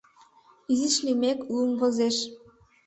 Изиш 0.71 0.95
лиймек, 1.05 1.39
лум 1.55 1.71
возеш. 1.79 2.17